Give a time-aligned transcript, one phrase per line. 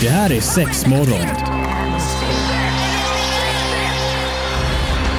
[0.00, 1.26] Det här är sex morgon.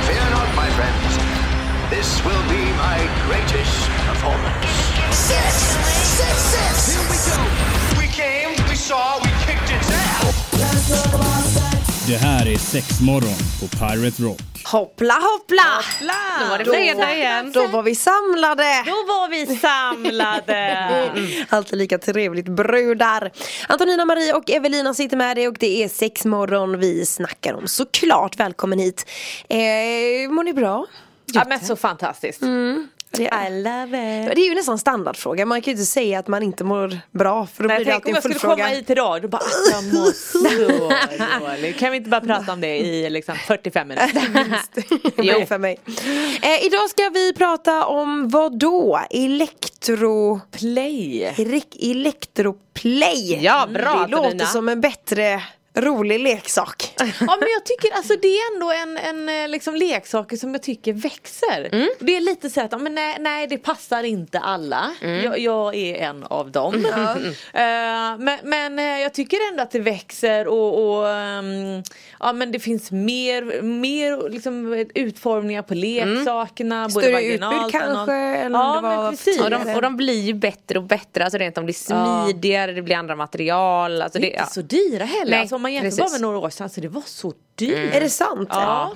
[0.08, 1.18] Fear not, my friends.
[1.90, 4.68] This will be my greatest performance.
[5.12, 5.54] Six,
[6.18, 6.96] six, six.
[6.96, 7.42] Here we go.
[8.00, 10.36] We came, we saw, we kicked its ass.
[12.08, 14.55] Det här är sex morgon på Pirate Rock.
[14.76, 15.64] Hoppla hoppla!
[16.40, 17.52] Då var det fredag igen.
[17.52, 18.84] Då var vi samlade!
[18.86, 21.12] Då var vi samlade.
[21.50, 23.32] Alltid lika trevligt brudar.
[23.68, 27.68] Antonina, Marie och Evelina sitter med dig och det är sex morgon vi snackar om.
[27.68, 29.06] Såklart välkommen hit.
[29.50, 29.58] Eh,
[30.30, 30.86] mår ni bra?
[31.26, 32.42] Ja men så fantastiskt.
[32.42, 32.88] Är,
[33.20, 33.84] I love
[34.28, 34.36] it.
[34.36, 35.46] det är ju nästan standardfråga.
[35.46, 37.92] Man kan ju inte säga att man inte mår bra för då Nej, blir det
[37.92, 41.78] om alltid en jag skulle komma hit idag och bara att jag mår så dåligt.
[41.80, 44.12] Kan vi inte bara prata om det i liksom 45 minuter?
[45.18, 45.46] Jo.
[45.46, 45.80] för mig.
[46.42, 49.00] Eh, idag ska vi prata om vad då?
[49.10, 50.42] Elektro...
[50.52, 51.34] Play.
[51.38, 53.40] Elek- Elektroplay.
[53.44, 55.44] Ja, bra, Det låter som en bättre
[55.76, 56.94] rolig leksak.
[56.98, 60.64] Ja men jag tycker alltså det är ändå en, en eh, liksom leksaker som jag
[60.64, 61.70] tycker växer.
[61.72, 61.90] Mm.
[62.00, 64.92] Det är lite så att men nej, nej det passar inte alla.
[65.02, 65.24] Mm.
[65.24, 66.86] Jag, jag är en av dem.
[67.54, 71.84] Eh, men men eh, jag tycker ändå att det växer och, och ehm,
[72.26, 76.90] ja men det finns mer, mer liksom, utformningar på leksakerna.
[76.94, 79.42] både Större utbud kanske, eller ja, det var men precis.
[79.42, 82.72] Och de, och de blir ju bättre och bättre, alltså rent om det är smidigare,
[82.72, 84.02] det blir andra material.
[84.02, 84.46] Alltså det, inte ja.
[84.46, 85.32] så dyra heller.
[85.32, 86.00] Nej, alltså, om man jämför precis.
[86.00, 87.96] bara med några år sedan så det var så dyrt.
[87.96, 88.50] Är det sant?
[88.52, 88.96] Ja.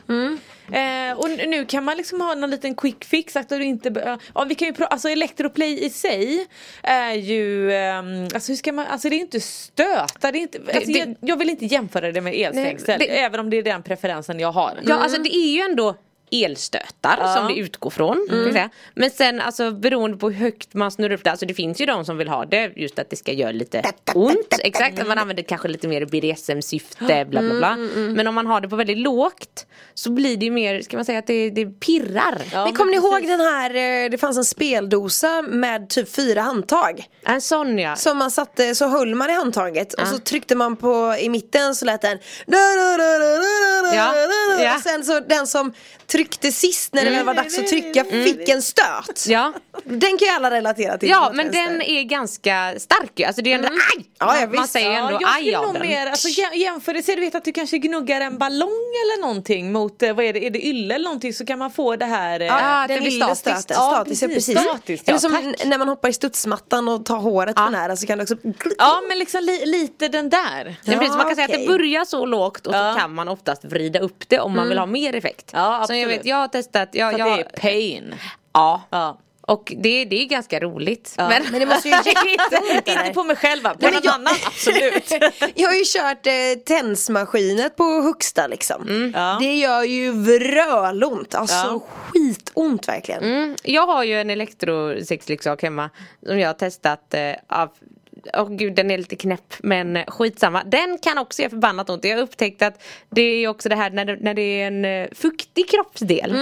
[0.71, 3.35] Eh, och nu kan man liksom ha någon liten quick fix.
[3.35, 6.47] Att du inte, ja, vi kan ju alltså Electroplay i sig
[6.83, 10.31] är ju, ehm, alltså hur ska man, alltså det är inte stöta.
[10.31, 13.49] Det är inte, alltså, det- jag, jag vill inte jämföra det med elstängsel även om
[13.49, 14.79] det är den preferensen jag har.
[14.83, 15.95] Ja alltså det är ju ändå
[16.31, 18.27] elstötar som det utgår från.
[18.51, 18.69] säga.
[18.93, 21.85] Men sen alltså beroende på hur högt man snurrar upp det, alltså det finns ju
[21.85, 23.83] de som vill ha det just att det ska göra lite
[24.15, 24.59] ont.
[24.59, 27.75] Exakt, att man använder kanske lite mer i BDSM-syfte bla bla bla.
[28.15, 31.05] Men om man har det på väldigt lågt så blir det ju mer, ska man
[31.05, 32.41] säga att det, det pirrar.
[32.51, 33.69] Ja, Men kommer ni ihåg den här,
[34.05, 37.05] eh, det fanns en speldosa med typ fyra handtag.
[37.25, 37.95] En sån ja.
[37.95, 41.75] Som man satte, så höll man i handtaget och så tryckte man på i mitten
[41.75, 42.17] så lät den
[43.95, 44.15] Ja,
[44.63, 44.75] ja.
[44.75, 45.73] Och sen så den som
[46.11, 49.25] tryckte sist när det väl var dags att trycka fick en stöt.
[49.27, 49.53] Ja,
[49.83, 51.09] Den kan ju alla relatera till.
[51.09, 53.25] ja men den är ganska stark ju.
[53.25, 54.05] Alltså det är ändå aj!
[54.19, 54.73] Ja, ja, man visst.
[54.73, 55.81] säger Ja, ändå jag aj av den.
[55.87, 60.03] mer, alltså jä- jämförelse, du vet att du kanske gnuggar en ballong eller någonting mot,
[60.03, 62.39] eh, vad är det, är det ylle eller någonting så kan man få det här
[62.39, 63.69] eh, Ja, den blir statiskt.
[63.69, 64.61] Ja, ja, precis.
[64.61, 65.65] Statiskt, ja, Eller som tack.
[65.65, 68.35] när man hoppar i studsmattan och tar håret för nära så kan det också
[68.77, 70.75] Ja men liksom li, lite den där.
[70.83, 72.93] Ja, precis, man kan säga att det börjar så lågt och Ja.
[72.93, 75.49] så kan man oftast vrida upp det om man vill ha mer effekt.
[75.53, 78.15] Ja, så jag vet, jag har testat, jag, att jag, det är pain.
[78.53, 78.81] ja.
[78.89, 79.19] Ja.
[79.41, 81.13] Och det, det är ganska roligt.
[81.17, 84.13] Men, Men det måste ju inte, inte på mig själva, på Nej, men någon jag-
[84.13, 85.11] annan absolut.
[85.55, 86.33] Jag har ju kört eh,
[86.65, 89.11] tensmaskiner på högsta liksom.
[89.15, 89.37] Ja.
[89.41, 91.81] Det gör ju vrölont, alltså Ja.
[92.11, 93.23] skitont verkligen.
[93.23, 95.89] mm, jag har ju en elektrosexleksak hemma
[96.25, 97.69] som jag har testat eh, av
[98.33, 100.63] Åh gud den är lite knäpp men skitsamma.
[100.63, 102.03] Den kan också göra förbannat ont.
[102.03, 104.85] Jag har upptäckt att det är också det här när det, när det är en
[104.85, 106.33] eh, fuktig kroppsdel.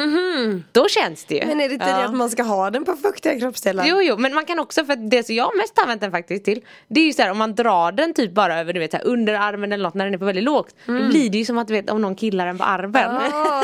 [0.72, 1.46] Då känns det ju.
[1.46, 1.98] Men är det inte Ja.
[1.98, 3.86] det att man ska ha den på fuktiga kroppsdelar?
[3.88, 6.62] Jo jo men man kan också för det som jag mest använt den faktiskt till
[6.88, 8.98] Det är ju så här om man drar den typ bara över du vet så
[8.98, 11.58] här, underarmen eller något när den är på väldigt lågt Då blir det ju som
[11.58, 13.09] att du vet om någon killar den på armen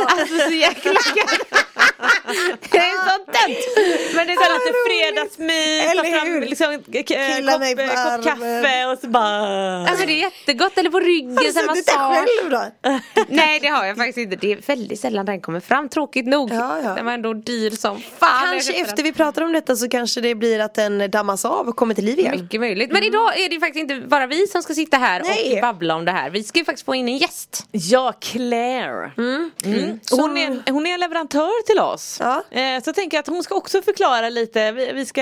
[0.08, 0.92] Alltså så jäkla
[2.72, 3.58] Det är så dumt
[4.16, 9.08] Men det är så lite fredagsmys, Eller ta fram liksom, kopp, kopp kaffe och så
[9.08, 9.88] bara...
[9.88, 12.90] Alltså det är jättegott eller på ryggen Har du sen massage själv då?
[13.28, 16.52] Nej det har jag faktiskt inte Det är väldigt sällan den kommer fram tråkigt nog
[16.52, 16.94] Ja, ja.
[16.96, 20.36] Den var ändå dyr som fan Kanske efter vi pratar om detta så kanske det
[20.36, 22.42] blir att den dammas av och kommer till liv igen.
[22.42, 22.92] Mycket möjligt.
[22.92, 25.56] Men idag är det faktiskt inte bara vi som ska sitta här Nej.
[25.56, 26.30] och babbla om det här.
[26.30, 27.68] Vi ska ju faktiskt få in en gäst.
[27.72, 29.12] Ja, Claire.
[29.18, 29.52] Mm.
[30.12, 32.13] Hon, är, hon är en leverantör till oss.
[32.20, 32.44] Ja.
[32.52, 35.22] Eh, så jag tänker att hon ska också förklara lite, vi, vi ska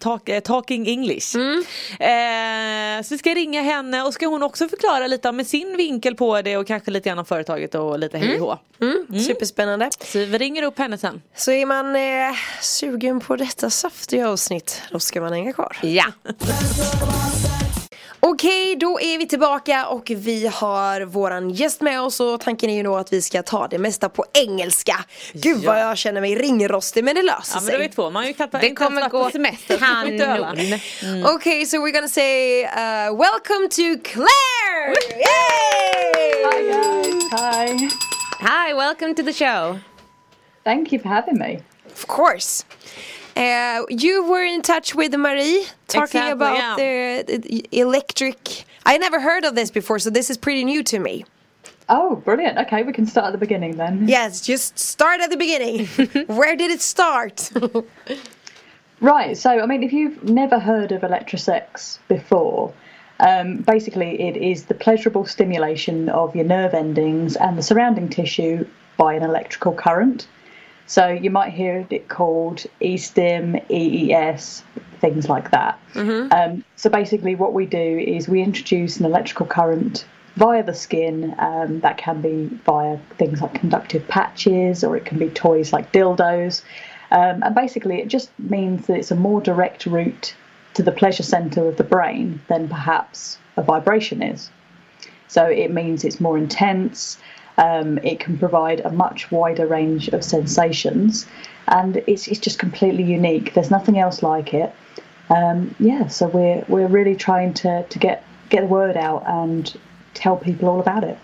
[0.00, 1.36] talk, eh, talking English.
[1.36, 6.14] Eh, så vi ska ringa henne och ska hon också förklara lite med sin vinkel
[6.14, 8.58] på det och kanske lite grann om företaget och lite hej och hå.
[8.80, 9.20] Mm.
[9.20, 9.90] Superspännande.
[10.00, 11.22] Så vi ringer upp henne sen.
[11.34, 15.76] Så är man eh, sugen på detta saftiga avsnitt då ska man hänga kvar.
[15.82, 16.04] Ja.
[18.20, 22.74] Okej, då är vi tillbaka och vi har våran gäst med oss och tanken är
[22.76, 25.04] ju då att vi ska ta det mesta på engelska.
[25.32, 27.88] Gud vad jag känner mig ringrostig men det löser Ja men då är sig.
[27.88, 29.78] vi två, man har ju knappt Det kommer gå på semester.
[29.78, 30.54] så man får inte öva.
[30.56, 31.34] kanon.
[31.34, 34.94] Okay, so we're gonna say uh, welcome to Claire!
[35.16, 36.44] Yay!
[37.32, 37.88] Hi.
[38.40, 39.78] Hi, welcome to the show.
[40.64, 41.58] Thank you for having me.
[41.94, 42.64] Of course.
[43.36, 47.22] Uh, you were in touch with Marie talking Exactly, about yeah.
[47.22, 50.98] the, the electric I never heard of this before, so this is pretty new to
[50.98, 51.24] me.
[51.88, 52.56] Oh, brilliant.
[52.58, 54.08] Okay, we can start at the beginning then.
[54.08, 55.86] Yes, just start at the beginning.
[56.26, 57.50] Where did it start?
[59.00, 62.72] Right, so I mean, if you've never heard of electrosex before,
[63.20, 68.66] um, basically it is the pleasurable stimulation of your nerve endings and the surrounding tissue
[68.96, 70.26] by an electrical current.
[70.86, 74.62] So you might hear it called E-stim, EES,
[75.00, 75.78] things like that.
[76.32, 80.06] Um, so basically, what we do is we introduce an electrical current
[80.36, 81.34] via the skin.
[81.38, 85.92] Um, that can be via things like conductive patches, or it can be toys like
[85.92, 86.62] dildos.
[87.10, 90.34] Um, and basically, it just means that it's a more direct route
[90.74, 94.50] to the pleasure center of the brain than perhaps a vibration is.
[95.28, 97.18] So it means it's more intense.
[97.58, 101.26] Um, it can provide a much wider range of sensations,
[101.68, 103.54] and it's, it's just completely unique.
[103.54, 104.74] There's nothing else like it.
[105.30, 109.76] Um, yeah, so we're we're really trying to, to get get the word out and
[110.14, 111.18] tell people all about it.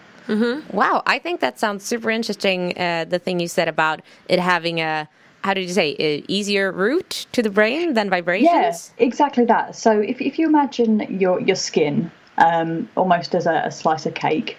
[0.73, 2.77] Wow, I think that sounds super interesting.
[2.79, 5.09] Uh, the thing you said about it having a
[5.43, 8.51] how did you say easier route to the brain than vibrations?
[8.53, 9.75] Yes, exactly that.
[9.75, 14.15] So if, if you imagine your your skin um, almost as a, a slice of
[14.15, 14.57] cake,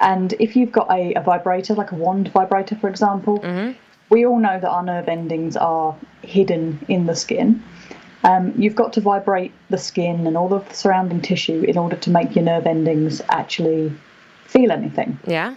[0.00, 3.38] and if you've got a, a vibrator like a wand vibrator, for example,
[4.08, 7.62] we all know that our nerve endings are hidden in the skin.
[8.24, 11.96] Um, you've got to vibrate the skin and all of the surrounding tissue in order
[11.96, 13.92] to make your nerve endings actually
[14.44, 15.18] feel anything.
[15.26, 15.54] Yeah.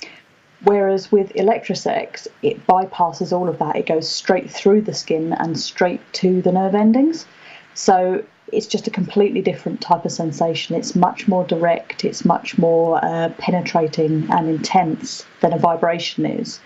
[0.63, 3.75] Whereas with electrosex, it bypasses all of that.
[3.75, 7.25] It goes straight through the skin and straight to the nerve endings.
[7.73, 8.23] So
[8.53, 10.75] it's just a completely different type of sensation.
[10.75, 16.59] It's much more direct, it's much more uh, penetrating and intense than a vibration is.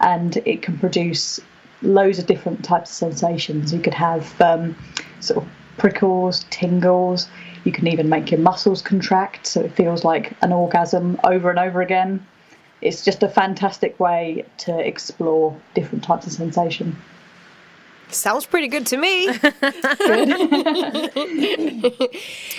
[0.00, 1.40] And it can produce
[1.82, 3.72] loads of different types of sensations.
[3.72, 4.76] You could have um,
[5.20, 7.28] sort of prickles, tingles.
[7.64, 11.58] You can even make your muscles contract so it feels like an orgasm over and
[11.58, 12.26] over again
[12.82, 16.96] it's just a fantastic way to explore different types of sensation.
[18.12, 19.26] Sounds pretty good to me.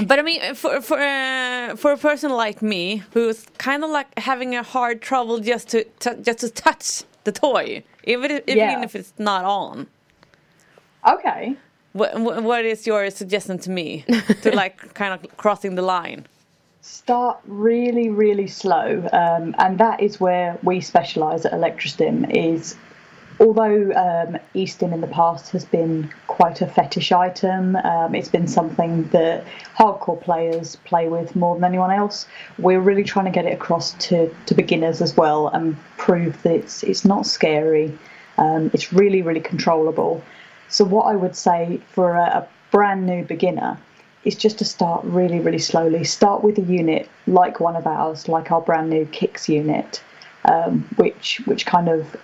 [0.07, 4.07] But I mean, for for uh, for a person like me who's kind of like
[4.17, 5.85] having a hard trouble just to,
[6.21, 9.87] just to touch the toy, even if, even if it's not on.
[11.07, 11.55] Okay.
[11.93, 14.05] What, what what is your suggestion to me
[14.41, 16.25] to like kind of crossing the line?
[16.81, 22.33] Start really, really slow, um, and that is where we specialise at ElectraStim.
[22.33, 22.75] Is
[23.41, 29.03] although um, in the past has been quite a fetish item, um, it's been something
[29.09, 29.43] that
[29.75, 32.27] hardcore players play with more than anyone else.
[32.59, 36.53] We're really trying to get it across to, to beginners as well and prove that
[36.53, 37.97] it's it's not scary.
[38.37, 40.23] Um, it's really, really controllable.
[40.69, 43.77] So what I would say for a, a brand new beginner
[44.23, 46.03] is just to start really, really slowly.
[46.03, 50.03] Start with a unit like one of ours, like our brand new Kix unit,
[50.45, 52.15] um, which which kind of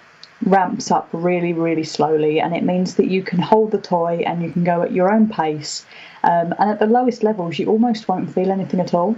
[0.46, 4.44] ramps up really, really slowly, and it means that you can hold the toy and
[4.44, 5.86] you can go at your own pace.
[6.24, 9.16] Um, and at the lowest levels, you almost won't feel anything at all,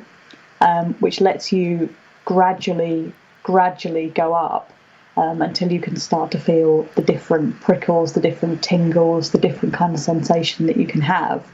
[0.62, 1.94] um, which lets you
[2.26, 3.14] gradually,
[3.44, 4.72] gradually go up
[5.18, 9.74] um, until you can start to feel the different prickles, the different tingles, the different
[9.74, 11.46] kind of sensation that you can have.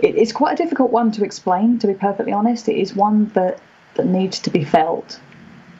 [0.00, 2.68] It, it's quite a difficult one to explain, to be perfectly honest.
[2.68, 3.60] It is one that,
[3.94, 5.20] that needs to be felt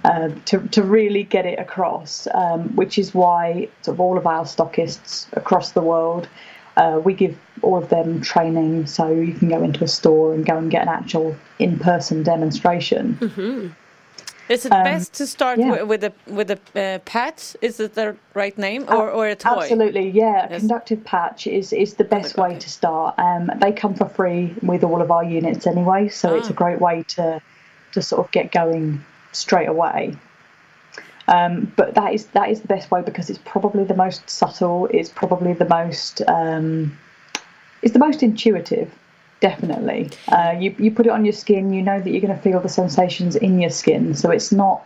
[0.05, 4.26] uh, to, to really get it across, um, which is why sort of all of
[4.26, 6.28] our stockists across the world,
[6.76, 10.47] uh, we give all of them training so you can go into a store and
[10.47, 13.75] go and get an actual in person demonstration.
[14.49, 15.67] Is it best to start yeah.
[15.67, 17.55] wi- with a with a uh, patch?
[17.61, 19.50] Is it the right name or, or a toy?
[19.61, 20.47] Absolutely, yeah.
[20.47, 20.61] A Yes.
[20.61, 23.19] conductive patch is, is the best way to start.
[23.19, 26.57] Um, they come for free with all of our units anyway, so it's a Ah.
[26.57, 27.43] great way to
[27.93, 29.05] to sort of get going
[29.38, 30.16] straight away.
[31.28, 34.88] Um, but that is that is the best way because it's probably the most subtle.
[34.90, 36.97] It's probably the most um,
[37.83, 38.88] it's the most intuitive.
[39.40, 41.73] Definitely, uh, you you put it on your skin.
[41.73, 44.83] You know that you're going to feel the sensations in your skin, so it's not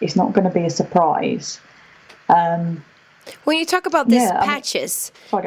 [0.00, 1.60] it's not going to be a surprise.
[2.28, 2.82] Um,
[3.44, 5.38] When you talk about these Yeah, I mean- patches, uh,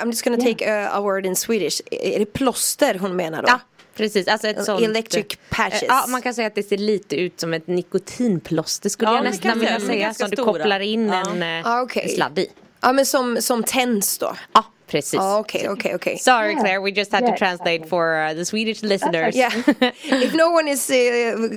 [0.00, 0.44] I'm just gonna Yeah.
[0.54, 1.80] take a, a word in Swedish.
[1.90, 3.48] Är det plåster hon menar då?
[3.48, 3.60] Ja,
[3.96, 4.28] precis.
[4.28, 5.82] Alltså ett sånt, Electric patches.
[5.82, 9.14] Eh, Ja, man kan säga att det ser lite ut som ett nikotinplåster skulle Ja,
[9.16, 10.14] jag nästan vilja säga.
[10.14, 11.30] Som du kopplar in Ja.
[11.30, 12.02] en, eh, Ah, okej.
[12.02, 12.46] en sladd i.
[12.80, 14.34] Ja men som, som tänds då?
[14.52, 15.18] Ja, Precis.
[15.20, 16.16] Oh, okay, okay, okay.
[16.16, 16.60] Sorry Yeah.
[16.60, 17.88] Claire, we just had Yeah, to translate exactly.
[17.90, 19.34] for uh, the Swedish listeners.
[19.34, 19.50] Yeah.
[20.04, 21.48] if no one is uh,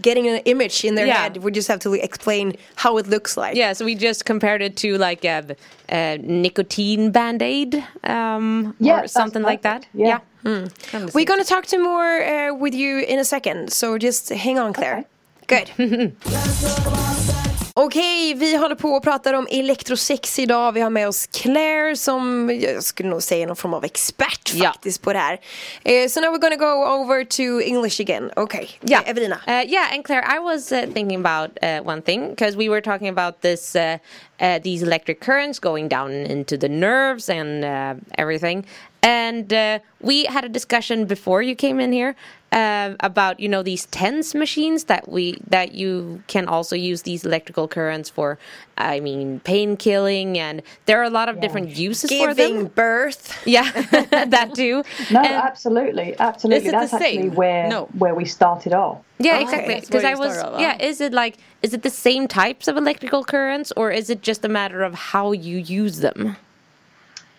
[0.00, 1.22] getting an image in their Yeah.
[1.22, 3.56] head, we just have to explain how it looks like.
[3.56, 5.54] Yeah, so we just compared it to like a,
[5.90, 9.86] a nicotine band aid um, Yeah, or something like that.
[9.92, 9.94] perfect.
[9.94, 11.08] Yeah.
[11.14, 14.58] We're going to talk to more uh, with you in a second, so just hang
[14.58, 15.04] on Claire.
[15.46, 15.70] Good.
[17.76, 20.72] Okej, vi håller på och pratar om elektrosex idag.
[20.72, 25.02] Vi har med oss Claire som jag skulle nog säga någon form av expert faktiskt
[25.02, 25.40] på det här.
[25.84, 28.30] Eh, so now we're gonna go over to English again.
[28.36, 29.40] Okay, Yeah, Eh, Evelina.
[29.48, 32.80] Uh, yeah, and Claire, I was uh, thinking about uh, one thing because we were
[32.80, 33.98] talking about this, uh,
[34.40, 38.64] uh, these electric currents going down into the nerves and uh, everything,
[39.04, 42.16] and uh, we had a discussion before you came in here
[42.52, 47.24] uh, about you know these TENS machines that we that you can also use these
[47.26, 48.38] electrical currents for.
[48.78, 52.66] I mean, pain killing, and there are a lot of different uses for Giving them.
[52.74, 53.22] birth.
[53.46, 53.70] Yeah,
[54.34, 54.82] that too.
[55.12, 56.62] No, And- absolutely, absolutely.
[56.62, 57.34] Is it the That's actually same?
[57.34, 57.84] where No.
[57.98, 58.98] where we started off.
[59.18, 59.42] Yeah, Okay.
[59.42, 59.74] exactly.
[59.80, 60.76] Because where I was, yeah.
[60.82, 64.44] Is it like, is it the same types of electrical currents, or is it just
[64.44, 66.36] a matter of how you use them?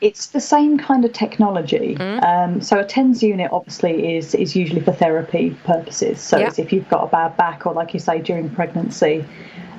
[0.06, 1.98] It's the same kind of technology.
[1.98, 6.22] Um, so a TENS unit obviously is is usually for therapy purposes.
[6.22, 6.48] So Yeah.
[6.48, 9.26] it's if you've got a bad back or like you say during pregnancy,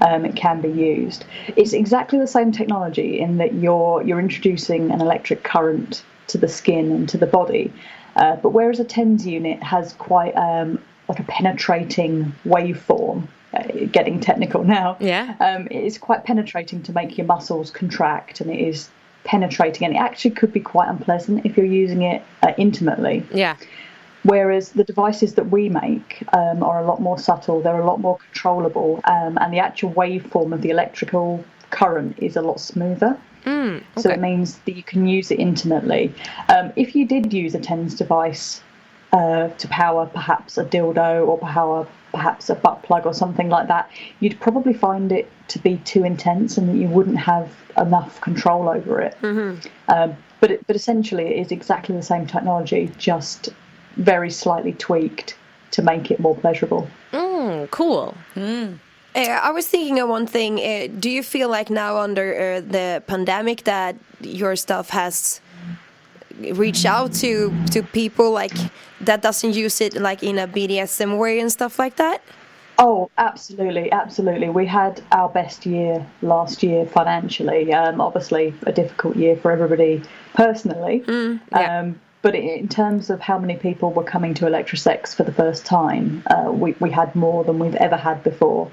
[0.00, 1.24] um, it can be used.
[1.54, 6.48] It's exactly the same technology in that you're you're introducing an electric current to the
[6.48, 7.72] skin and to the body.
[8.16, 14.18] Uh, but whereas a TENS unit has quite um, like a penetrating waveform, uh, getting
[14.18, 14.96] technical now.
[14.98, 15.36] Yeah.
[15.38, 18.90] Um, it is quite penetrating to make your muscles contract, and it is
[19.26, 23.26] penetrating, and it actually could be quite unpleasant if you're using it uh, intimately.
[23.32, 23.56] Yeah.
[24.22, 28.00] Whereas the devices that we make um, are a lot more subtle, they're a lot
[28.00, 33.18] more controllable, um, and the actual waveform of the electrical current is a lot smoother.
[34.02, 36.12] So it means that you can use it intimately.
[36.48, 38.60] Um, if you did use a TENS device
[39.16, 43.68] uh, to power perhaps a dildo or power perhaps a butt plug or something like
[43.68, 48.20] that, you'd probably find it to be too intense and that you wouldn't have enough
[48.20, 49.16] control over it.
[49.88, 53.48] Um, but it, but essentially, it is exactly the same technology, just
[53.96, 55.36] very slightly tweaked
[55.70, 56.86] to make it more pleasurable.
[57.12, 58.14] Mm, cool.
[58.36, 60.58] Uh, I was thinking of one thing.
[60.58, 65.40] Uh, do you feel like now under uh, the pandemic that your stuff has
[66.52, 68.56] reached out to to people like
[69.00, 72.22] that doesn't use it like in a BDSM way and stuff like that?
[72.78, 74.50] Oh, absolutely, absolutely.
[74.50, 77.72] We had our best year last year financially.
[77.72, 80.02] Um, obviously, a difficult year for everybody
[80.34, 81.02] personally.
[81.06, 81.80] yeah.
[81.80, 85.64] um, but in terms of how many people were coming to Electrosex for the first
[85.64, 88.70] time, uh, we, we had more than we've ever had before.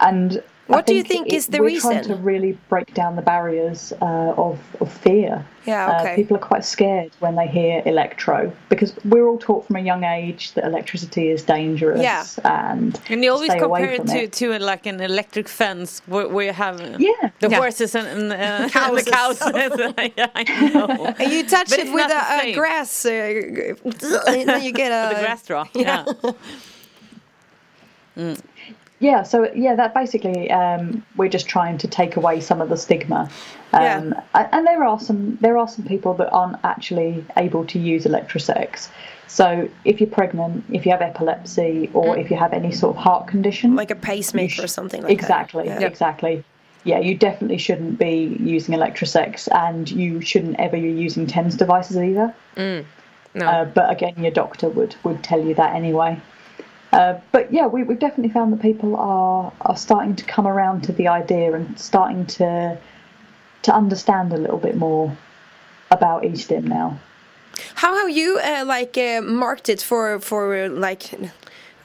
[0.00, 2.16] And What do you think is the we're trying reason?
[2.16, 5.44] to really break down the barriers uh, of, of fear.
[5.66, 6.12] Yeah, okay.
[6.12, 9.80] Uh, people are quite scared when they hear electro because we're all taught from a
[9.80, 12.24] young age that electricity is dangerous Yeah.
[12.44, 15.48] and And you always stay away compare it from to, to uh, like an electric
[15.48, 17.30] fence where, where you have uh, Yeah.
[17.40, 17.58] the Yeah.
[17.58, 19.38] horses and, and, uh, and the cows.
[20.16, 21.14] yeah, I know.
[21.20, 24.90] And you touch But it with the a, a grass, uh, and then you get
[24.92, 25.66] a the grass straw.
[25.74, 26.04] Yeah.
[28.16, 28.34] Yeah,
[29.22, 33.30] so yeah, that basically um, we're just trying to take away some of the stigma,
[33.72, 34.48] um, Yeah.
[34.52, 38.88] and there are some there are some people that aren't actually able to use electrosex.
[39.26, 43.02] So if you're pregnant, if you have epilepsy, or if you have any sort of
[43.02, 45.80] heart condition, like a pacemaker or something like exactly, that.
[45.80, 45.86] Yeah.
[45.86, 46.44] exactly.
[46.84, 51.96] Yeah, you definitely shouldn't be using electrosex, and you shouldn't ever be using TENS devices
[51.98, 52.34] either.
[53.34, 53.46] No.
[53.46, 56.20] Uh, but again, your doctor would, would tell you that anyway.
[56.92, 60.82] Uh, but yeah, we, we've definitely found that people are are starting to come around
[60.82, 62.76] to the idea and starting to
[63.62, 65.16] to understand a little bit more
[65.90, 66.98] about eSTIM now.
[67.74, 71.12] How have you uh, like uh, marked it for for uh, like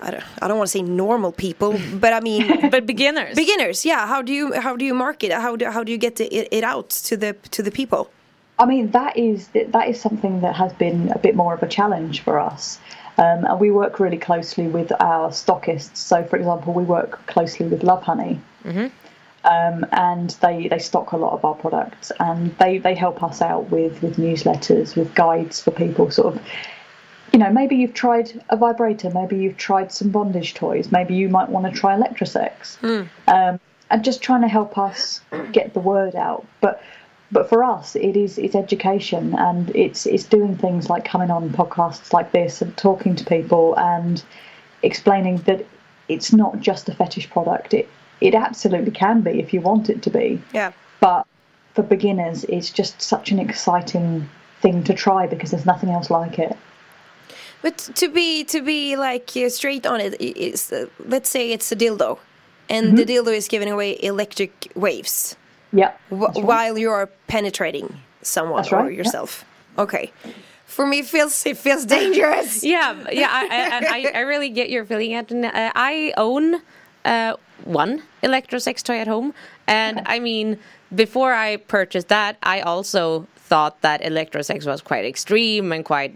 [0.01, 3.35] I don't I don't want to say normal people, but I mean But beginners.
[3.35, 3.85] beginners.
[3.85, 4.07] Yeah.
[4.07, 5.31] How do you how do you mark it?
[5.31, 8.09] How do how do you get the, it, it out to the to the people?
[8.57, 11.67] I mean, that is that is something that has been a bit more of a
[11.67, 12.79] challenge for us.
[13.17, 15.97] Um, and we work really closely with our stockists.
[15.97, 18.39] So, for example, we work closely with Lovehoney,
[19.45, 23.41] um, and they, they stock a lot of our products, and they, they help us
[23.41, 26.11] out with, with newsletters, with guides for people.
[26.11, 26.41] Sort of,
[27.31, 31.29] you know, maybe you've tried a vibrator, maybe you've tried some bondage toys, maybe you
[31.29, 32.77] might want to try electrosex,
[33.27, 33.59] um,
[33.91, 36.45] and just trying to help us get the word out.
[36.59, 36.81] But
[37.31, 41.49] but for us it is it's education and it's it's doing things like coming on
[41.49, 44.23] podcasts like this and talking to people and
[44.83, 45.65] explaining that
[46.07, 47.87] it's not just a fetish product it
[48.21, 50.71] it absolutely can be if you want it to be Yeah.
[50.99, 51.25] but
[51.73, 54.29] for beginners, it's just such an exciting
[54.61, 56.55] thing to try because there's nothing else like it.
[57.61, 61.51] But to be to be like uh, straight on it, i- is uh, let's say
[61.51, 62.17] it's a dildo,
[62.69, 65.35] and the dildo is giving away electric waves
[65.75, 65.91] Yeah.
[66.09, 67.87] w- while you're penetrating
[68.21, 68.97] someone That's right, or yeah.
[68.97, 69.43] yourself.
[69.77, 70.11] Okay.
[70.65, 72.63] For me, it feels it feels dangerous.
[72.63, 75.13] yeah, yeah, I, I, and I, I really get your feeling.
[75.13, 76.61] And uh, I own
[77.05, 79.33] uh, one electrosex toy at home,
[79.67, 80.57] and I mean,
[80.93, 86.15] before I purchased that, I also thought that electrosex was quite extreme and quite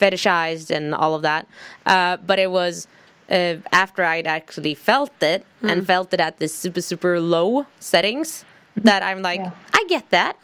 [0.00, 1.46] fetishized and all of that.
[1.86, 2.86] Uh, but it was
[3.30, 8.44] uh, after I'd actually felt it and felt it at the super super low settings
[8.76, 9.50] that I'm like, Yeah.
[9.72, 10.36] I get that.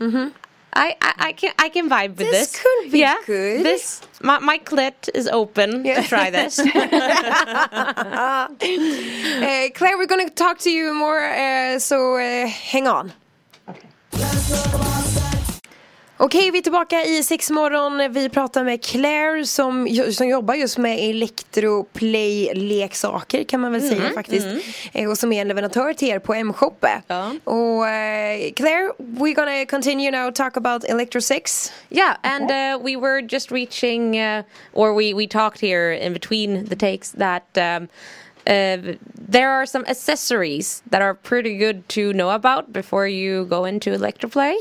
[0.74, 2.62] I, I, I can I can vibe with This this.
[2.62, 3.64] could be yeah, good.
[3.64, 6.02] This my, my clit is open Yeah.
[6.02, 6.58] to try this.
[9.48, 13.12] Uh, Claire, we're gonna talk to you more, uh, so uh, hang on.
[16.20, 18.12] Okej, vi är tillbaka i sexmorgon.
[18.12, 24.46] Vi pratar med Claire som, som jobbar just med elektroplay-leksaker kan man väl säga faktiskt.
[24.92, 27.02] Eh, Och som är en leverantör till er på M-shoppe.
[27.06, 27.32] Ja.
[27.44, 31.72] Och eh, Claire, we're gonna continue now talk about electrosex.
[31.90, 36.66] yeah, and uh, we were just reaching, uh, or we, we talked here in between
[36.68, 37.88] the takes that um,
[38.46, 38.76] uh,
[39.30, 43.90] there are some accessories that are pretty good to know about before you go into
[43.90, 44.54] electroplay.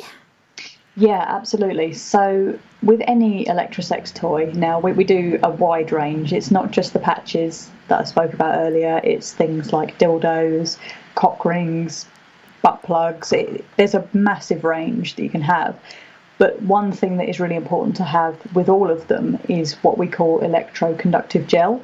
[0.97, 1.93] Yeah, absolutely.
[1.93, 6.33] So, with any electrosex toy, now we, we do a wide range.
[6.33, 10.79] It's not just the patches that I spoke about earlier, it's things like dildos,
[11.13, 12.07] cock rings,
[12.63, 13.31] butt plugs.
[13.31, 15.79] It, there's a massive range that you can have.
[16.39, 19.99] But one thing that is really important to have with all of them is what
[19.99, 21.79] we call electroconductive gel.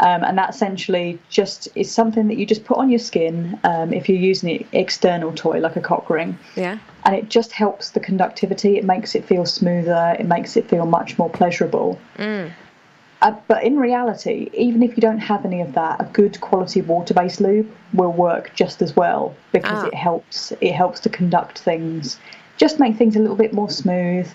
[0.00, 3.92] Um, and that essentially just is something that you just put on your skin um,
[3.92, 6.78] if you're using an external toy like a cock ring Yeah.
[7.06, 8.76] and it just helps the conductivity.
[8.76, 10.16] It makes it feel smoother.
[10.18, 11.98] It makes it feel much more pleasurable.
[12.18, 16.82] Uh, but in reality, even if you don't have any of that, a good quality
[16.82, 19.86] water-based lube will work just as well because Ah.
[19.86, 20.52] it helps.
[20.60, 22.18] It helps to conduct things,
[22.58, 24.28] just make things a little bit more smooth.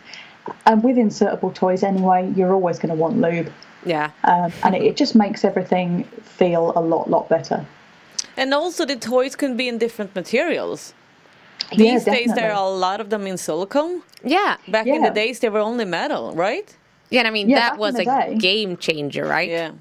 [0.66, 3.51] And with insertable toys, anyway, you're always going to want lube,
[3.86, 4.12] Yeah.
[4.24, 7.65] um, and it, it just makes everything feel a lot, lot better.
[8.38, 10.94] And also the toys can be in different materials.
[11.72, 14.01] Yeah, These days there are a lot of them in silicone.
[14.24, 14.57] Yeah.
[14.68, 16.75] Back in the days they were only metal, right?
[17.09, 18.35] Yeah, and I mean, Yeah, that was a day.
[18.37, 19.50] game changer, right?
[19.50, 19.72] Yeah.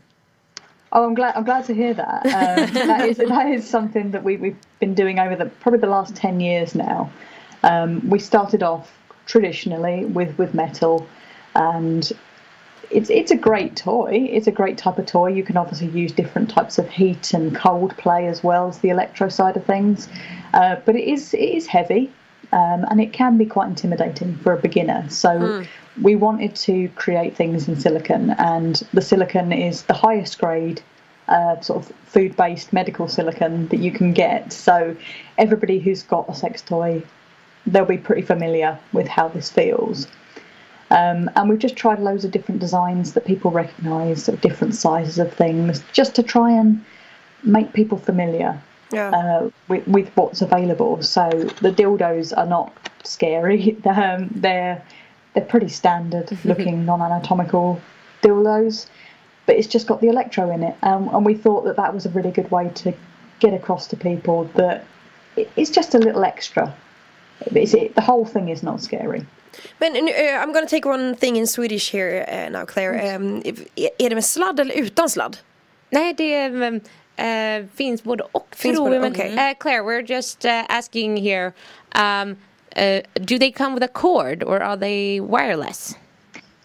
[0.93, 1.35] Oh, I'm glad.
[1.37, 2.25] I'm glad to hear that.
[2.27, 5.87] Um, that is that is something that we, we've been doing over the probably the
[5.87, 7.11] last ten years now.
[7.63, 8.91] Um, we started off
[9.27, 11.07] traditionally with with metal,
[11.55, 12.11] and
[12.91, 14.29] it's it's a great toy.
[14.31, 15.29] It's a great type of toy.
[15.29, 18.89] You can obviously use different types of heat and cold play as well as the
[18.89, 20.09] electro side of things,
[20.55, 22.13] uh, but it is it is heavy.
[22.51, 25.05] Um, and it can be quite intimidating for a beginner.
[25.11, 25.67] So
[26.01, 30.81] we wanted to create things in silicon, and the silicon is the highest grade
[31.29, 34.53] uh, sort of food-based medical silicon that you can get.
[34.53, 34.97] So
[35.37, 37.03] everybody who's got a sex toy,
[37.67, 40.07] they'll be pretty familiar with how this feels.
[40.91, 44.75] Um, and we've just tried loads of different designs that people recognise, sort of different
[44.75, 46.85] sizes of things, just to try and
[47.43, 49.11] make people familiar Yeah.
[49.11, 51.03] uh, with, with what's available.
[51.03, 51.29] So
[51.61, 52.73] the dildos are not
[53.05, 53.77] scary.
[53.85, 54.83] um, they're
[55.35, 57.81] they're pretty standard looking non-anatomical
[58.23, 58.87] dildos,
[59.47, 60.77] but it's just got the electro in it.
[60.83, 62.95] Um, and we thought that that was a really good way to
[63.41, 64.85] get across to people that
[65.37, 66.75] it's just a little extra.
[67.43, 69.25] It's, it, the whole thing is not scary.
[69.79, 73.17] Men uh, I'm gonna take one thing in Swedish here uh, now Claire.
[73.17, 75.37] Um, if, är det med sladd eller utan sladd?
[75.91, 76.81] Nej, det um,
[77.19, 79.35] uh, finns både och Finns tror både- jag.
[79.35, 81.53] Men, uh, Claire, we're just uh, asking here.
[81.95, 82.37] Um,
[82.77, 85.97] uh, do they come with a cord or are they wireless?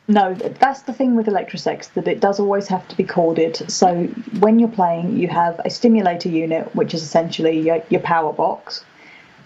[0.07, 3.71] No, that's the thing with electrosex that it does always have to be corded.
[3.71, 4.07] So
[4.39, 8.83] when you're playing, you have a stimulator unit, which is essentially your, your power box.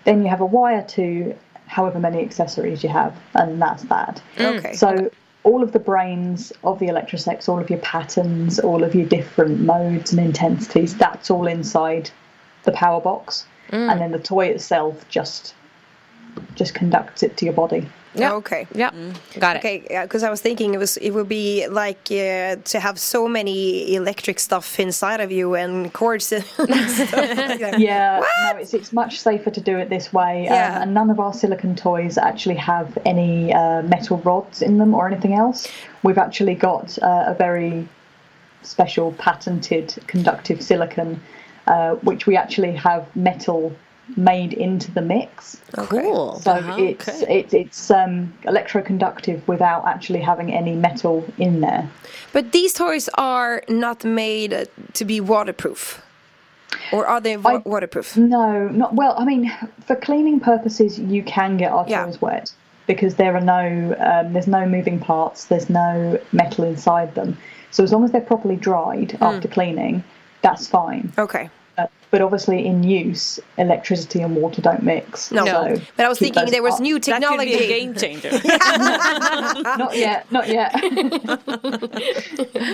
[0.03, 1.35] Then you have a wire to
[1.77, 4.19] however many accessories you have, and that's that.
[4.37, 4.57] Mm.
[4.57, 4.73] Okay.
[4.73, 5.11] So
[5.43, 9.59] all of the brains of the electrosex, all of your patterns, all of your different
[9.59, 12.09] modes and intensities, that's all inside
[12.63, 13.91] the power box, mm.
[13.91, 15.53] and then the toy itself just
[16.55, 17.87] just conducts it to your body.
[18.17, 18.33] Yeah.
[18.33, 18.67] Okay.
[18.73, 18.91] Yeah,
[19.39, 19.59] got it.
[19.59, 23.27] Okay, because I was thinking it was it would be like uh, to have so
[23.27, 27.79] many electric stuff inside of you and cords and stuff like that.
[27.79, 30.45] Yeah, no, it's it's much safer to do it this way.
[30.45, 30.77] Yeah.
[30.77, 34.93] Um, and none of our silicon toys actually have any uh, metal rods in them
[34.93, 35.67] or anything else.
[36.03, 37.87] We've actually got uh, a very
[38.63, 41.21] special patented conductive silicon,
[41.67, 43.75] uh, which we actually have metal
[44.15, 45.57] made into the mix.
[45.73, 46.39] Cool.
[46.39, 47.39] So it's okay.
[47.39, 51.89] it's it's um, electroconductive without actually having any metal in there.
[52.33, 56.01] But these toys are not made uh, to be waterproof.
[56.91, 58.15] Or are they wa- I- waterproof?
[58.17, 59.15] No, not well.
[59.17, 59.51] I mean,
[59.85, 62.05] for cleaning purposes, you can get our Yeah.
[62.05, 62.53] toys wet
[62.87, 67.37] because there are no um, there's no moving parts, there's no metal inside them.
[67.71, 69.23] So as long as they're properly dried Hmm.
[69.23, 70.03] after cleaning,
[70.41, 71.11] that's fine.
[71.17, 71.49] Okay.
[72.09, 75.29] But obviously, in use, electricity and water don't mix.
[75.29, 75.43] No.
[75.45, 76.83] So But I was thinking there was apart.
[76.83, 77.67] new That could be a technology.
[77.67, 78.31] game changer.
[79.77, 80.73] Not yet, not yet.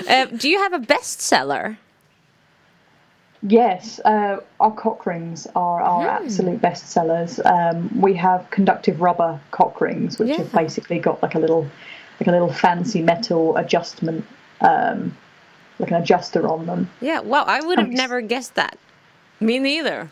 [0.08, 1.78] Uh, do you have a bestseller?
[3.46, 6.24] Yes, uh, our cock rings are our Hmm.
[6.26, 7.40] absolute best sellers.
[7.44, 11.68] Um, we have conductive rubber cock rings, which have basically got like a little,
[12.22, 14.24] like a little fancy metal adjustment,
[14.62, 15.16] um,
[15.80, 16.90] like an adjuster on them.
[17.02, 17.20] Yeah.
[17.20, 17.44] Wow.
[17.46, 17.98] I would have Thanks.
[17.98, 18.78] never guessed that.
[19.44, 20.10] Me neither.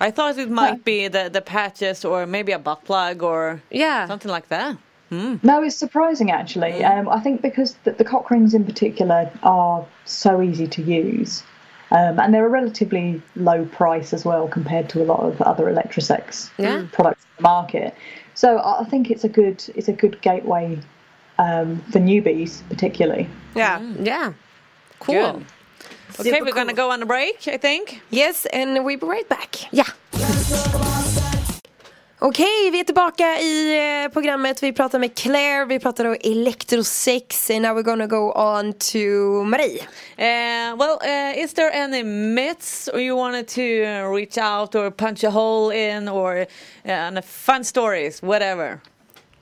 [0.00, 4.06] I thought it might be the, the patches or maybe a butt plug or Yeah.
[4.06, 4.76] something like that.
[5.10, 6.84] No, it's surprising actually.
[6.84, 11.42] Um, I think because the, the cock rings in particular are so easy to use.
[11.90, 15.64] Um, and they're a relatively low price as well compared to a lot of other
[15.64, 16.86] Electrosex Yeah.
[16.92, 17.94] products in the market.
[18.34, 20.78] So I I think it's a good it's a good gateway
[21.38, 23.28] um, for newbies, particularly.
[23.56, 23.80] Yeah.
[23.98, 24.32] Yeah.
[25.00, 25.32] Cool.
[25.32, 25.46] Good.
[26.18, 28.00] Okay, Super we're gonna go on a break, I think.
[28.10, 29.56] Yes, and we'll be right back.
[29.72, 29.86] Yeah.
[32.22, 34.62] Okej, vi är tillbaka i eh, programmet.
[34.62, 37.50] Vi pratar med Claire, vi pratar om elektrosex.
[37.50, 38.98] And now we're gonna go on to
[39.44, 39.80] Marie.
[40.18, 43.62] Uh, well, uh, is there any myths or you wanted to
[44.14, 46.46] reach out or punch a hole in or
[46.84, 48.80] uh, fun stories, whatever?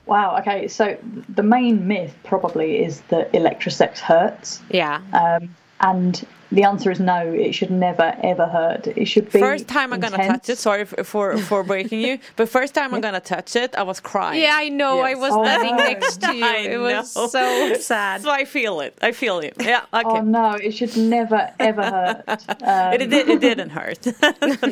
[0.05, 0.37] Wow.
[0.39, 0.67] Okay.
[0.67, 0.95] So
[1.35, 5.01] the main myth probably is that electrosex hurts, Yeah.
[5.13, 5.49] um,
[5.81, 7.19] and the answer is no.
[7.31, 8.87] It should never ever hurt.
[8.87, 10.57] It should be First time I'm gonna touch it.
[10.57, 13.99] Sorry for for, for breaking you, but first time I'm gonna touch it, I was
[13.99, 14.41] crying.
[14.41, 14.99] Yeah, I know.
[15.01, 15.19] I Yes.
[15.19, 15.83] was Oh, standing no.
[15.83, 16.43] next to you.
[16.45, 18.21] I It was so sad.
[18.21, 18.97] So I feel it.
[19.01, 19.53] I feel it.
[19.59, 19.85] Yeah.
[19.93, 20.03] Okay.
[20.07, 20.53] Oh no!
[20.53, 22.25] It should never ever hurt.
[22.63, 24.01] Um, It, did, it didn't hurt.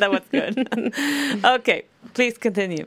[0.00, 0.54] that was good.
[1.44, 2.86] okay, please continue.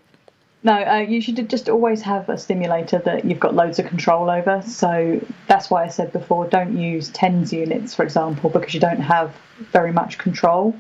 [0.64, 4.30] No, uh, you should just always have a stimulator that you've got loads of control
[4.30, 4.62] over.
[4.62, 9.02] So that's why I said before, don't use tens units, for example, because you don't
[9.02, 9.36] have
[9.72, 10.76] very much control.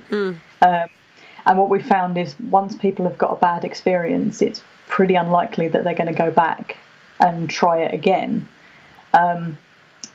[0.61, 0.87] Um,
[1.47, 5.67] and what we found is once people have got a bad experience, it's pretty unlikely
[5.69, 6.77] that they're going to go back
[7.19, 8.47] and try it again.
[9.15, 9.57] Um,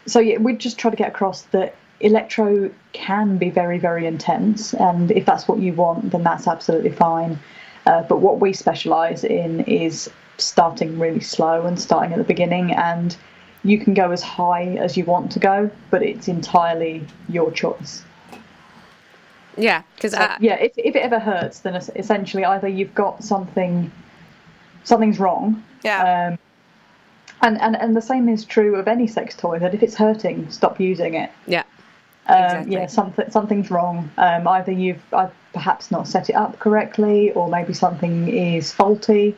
[0.06, 4.74] so yeah, we just try to get across that electro can be very, very intense,
[4.74, 7.38] and if that's what you want, then that's absolutely fine.
[7.86, 12.72] Uh, but what we specialise in is starting really slow and starting at the beginning,
[12.72, 13.16] and
[13.62, 18.02] you can go as high as you want to go, but it's entirely your choice.
[19.56, 23.90] Yeah, because I, Yeah, if, if it ever hurts, then essentially either you've got something,
[24.84, 26.32] something's wrong, Yeah.
[26.32, 26.38] um,
[27.42, 29.58] and, and and the same is true of any sex toy.
[29.58, 31.30] That if it's hurting, stop using it.
[31.46, 31.62] yeah.
[32.28, 32.72] Um, Exactly.
[32.74, 34.10] Yeah, something something's wrong.
[34.18, 39.36] Um, either you've uh, perhaps not set it up correctly, or maybe something is faulty.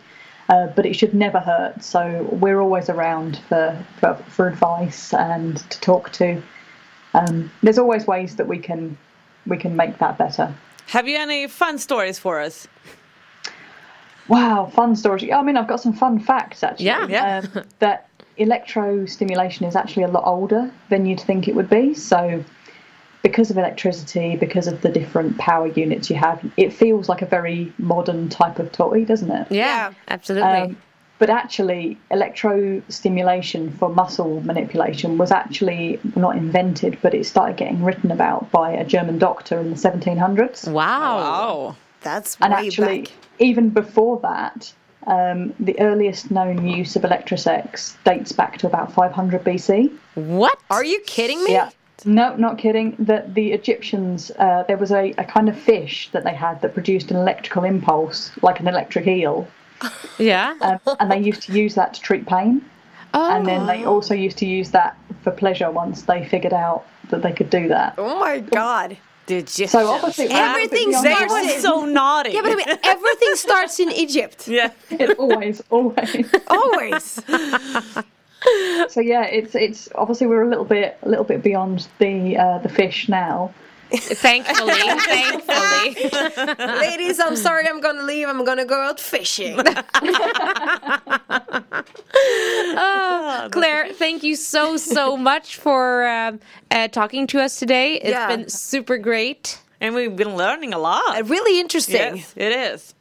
[0.48, 1.85] Uh, but it should never hurt.
[1.85, 6.42] So we're always around for for, for advice and to talk to.
[7.14, 8.96] Um, there's always ways that we can
[9.46, 10.55] we can make that better.
[10.87, 12.66] Have you any fun stories for us?
[14.29, 15.31] Wow, fun stories.
[15.31, 16.87] I mean, I've got some fun facts actually.
[16.87, 17.07] Yeah.
[17.09, 17.42] Yeah.
[17.55, 21.92] Um, that electrostimulation is actually a lot older than you'd think it would be.
[21.94, 22.44] So,
[23.22, 27.26] because of electricity, because of the different power units you have, it feels like a
[27.26, 29.46] very modern type of toy, doesn't it?
[29.50, 29.92] Yeah, Yeah.
[30.09, 30.48] absolutely.
[30.50, 30.76] Um,
[31.18, 38.11] but actually, electrostimulation for muscle manipulation was actually not invented, but it started getting written
[38.11, 40.68] about by a German doctor in the 1700s.
[40.70, 41.18] wow.
[41.18, 43.12] Oh, That's And way actually, back.
[43.40, 44.72] even before that,
[45.09, 49.90] um, the earliest known use of electrosex dates back to about 500 BC.
[50.14, 50.59] What?
[50.70, 51.52] Are you kidding me?
[51.52, 51.70] Yeah.
[52.04, 52.94] No, not kidding.
[52.98, 56.74] That the Egyptians, uh, there was a, a kind of fish that they had that
[56.74, 59.48] produced an electrical impulse, like an electric eel,
[60.18, 60.54] Yeah.
[60.61, 62.64] um, and they used to use that to treat pain.
[63.14, 63.30] oh.
[63.34, 67.22] And then they also used to use that for pleasure once they figured out that
[67.22, 67.94] they could do that.
[67.98, 68.96] Oh my god.
[69.26, 69.70] the Egyptians.
[69.72, 72.30] So obviously, we're a little bit Everything's they were so naughty.
[72.30, 74.46] Yeah, but I mean, everything starts in Egypt.
[74.58, 74.70] yeah.
[74.90, 76.26] it always, always.
[76.48, 77.20] Always.
[78.88, 82.59] So yeah, it's it's obviously we're a little bit a little bit beyond the uh,
[82.59, 83.53] the fish now.
[83.90, 84.72] Thankfully,
[85.07, 86.66] thankfully.
[86.79, 88.29] Ladies, I'm sorry I'm gonna leave.
[88.29, 89.57] I'm gonna go out fishing.
[93.51, 97.94] Claire, thank you so so much for um, uh, talking to us today.
[97.94, 98.29] It's Yeah.
[98.29, 99.59] been super great.
[99.81, 101.29] And we've been learning a lot.
[101.29, 102.16] really interesting.
[102.16, 102.94] Yes, it is.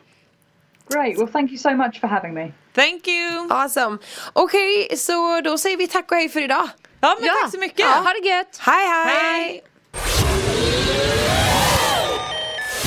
[0.89, 1.17] Great.
[1.17, 2.53] Well, thank you so much for having me.
[2.73, 3.47] Thank you!
[3.49, 3.97] Awesome.
[4.33, 6.69] Okej, så då säger vi tack och hej för idag.
[6.99, 7.79] Ja men tack så mycket!
[7.79, 8.57] Ja, ha det gött!
[8.59, 9.15] Hej hej!
[9.15, 9.63] Hej.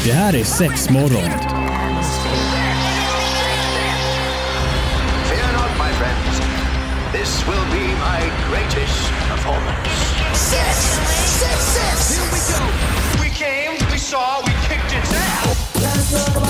[0.05, 1.31] Det här är Sexmorgon.
[5.29, 6.41] Fear not, my friends.
[7.13, 9.91] This will be my greatest performance.
[10.35, 10.77] Six,
[11.41, 12.17] six, six.
[12.17, 12.61] Here we go.
[13.23, 16.50] We came, we saw, we kicked its ass.